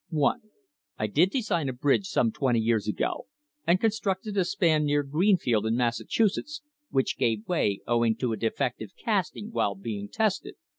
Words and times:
1. 0.09 0.41
I 0.97 1.05
did 1.05 1.29
design 1.29 1.69
a 1.69 1.73
bridge 1.73 2.07
some 2.07 2.31
twenty 2.31 2.57
years 2.59 2.87
ago, 2.87 3.27
and 3.67 3.79
constructed 3.79 4.35
a 4.35 4.43
span 4.43 4.83
near 4.83 5.03
Green 5.03 5.37
field, 5.37 5.67
in 5.67 5.75
Massachusetts, 5.75 6.63
which 6.89 7.19
gave 7.19 7.47
way, 7.47 7.81
owing 7.85 8.15
to 8.15 8.33
a 8.33 8.37
defective 8.37 8.93
casting, 8.97 9.51
while 9.51 9.75
being 9.75 10.09
tested. 10.09 10.55